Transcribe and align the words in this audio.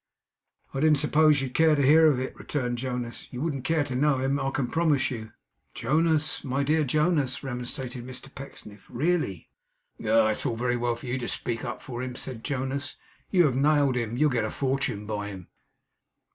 'I 0.73 0.79
didn't 0.79 0.97
suppose 0.97 1.41
you'd 1.43 1.53
care 1.53 1.75
to 1.75 1.85
hear 1.85 2.07
of 2.07 2.19
it,' 2.19 2.35
returned 2.35 2.79
Jonas. 2.79 3.27
'You 3.29 3.39
wouldn't 3.39 3.63
care 3.63 3.83
to 3.83 3.93
know 3.93 4.17
him, 4.17 4.39
I 4.39 4.49
can 4.49 4.65
promise 4.67 5.11
you.' 5.11 5.31
'Jonas! 5.75 6.43
my 6.43 6.63
dear 6.63 6.83
Jonas!' 6.83 7.43
remonstrated 7.43 8.03
Mr 8.03 8.33
Pecksniff. 8.33 8.89
'Really!' 8.89 9.51
'Oh! 10.03 10.25
it's 10.25 10.43
all 10.43 10.55
very 10.55 10.75
well 10.75 10.95
for 10.95 11.05
you 11.05 11.19
to 11.19 11.27
speak 11.27 11.63
up 11.63 11.83
for 11.83 12.01
him,' 12.01 12.15
said 12.15 12.43
Jonas. 12.43 12.95
'You 13.29 13.45
have 13.45 13.55
nailed 13.55 13.95
him. 13.95 14.17
You'll 14.17 14.31
get 14.31 14.43
a 14.43 14.49
fortune 14.49 15.05
by 15.05 15.27
him. 15.27 15.49